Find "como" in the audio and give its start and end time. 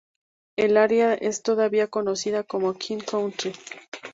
2.41-2.73